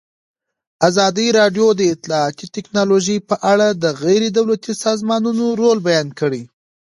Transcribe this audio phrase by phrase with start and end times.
[0.87, 6.43] ازادي راډیو د اطلاعاتی تکنالوژي په اړه د غیر دولتي سازمانونو رول بیان کړی.